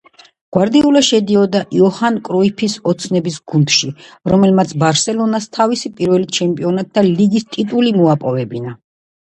გვარდიოლა 0.55 1.01
შედიოდა 1.07 1.59
იოჰან 1.79 2.17
კრუიფის 2.29 2.77
„ოცნების 2.93 3.37
გუნდში“, 3.53 3.91
რომელმაც 4.33 4.75
„ბარსელონას“ 4.87 5.47
თავისი 5.61 5.95
პირველი 6.01 6.29
ჩემპიონთა 6.41 7.07
ლიგის 7.13 7.49
ტიტული 7.55 7.97
მოაპოვებინა. 8.03 8.79